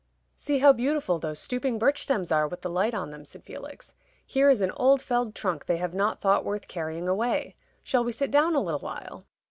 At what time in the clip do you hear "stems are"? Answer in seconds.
2.01-2.47